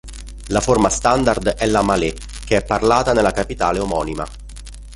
La 0.47 0.61
forma 0.61 0.89
standard 0.89 1.49
è 1.49 1.67
la 1.67 1.83
malé, 1.83 2.11
che 2.43 2.57
è 2.57 2.65
parlata 2.65 3.13
nella 3.13 3.29
capitale 3.29 3.77
omonima. 3.77 4.25